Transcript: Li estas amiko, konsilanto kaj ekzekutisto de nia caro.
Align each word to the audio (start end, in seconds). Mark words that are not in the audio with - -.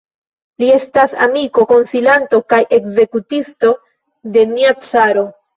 Li 0.61 0.69
estas 0.77 1.13
amiko, 1.25 1.67
konsilanto 1.73 2.41
kaj 2.53 2.61
ekzekutisto 2.79 3.73
de 4.39 4.51
nia 4.57 4.77
caro. 4.91 5.29